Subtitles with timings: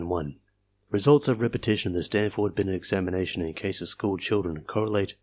[0.89, 5.13] Results of repetition of the Stanford Binet examination in case of school children correlate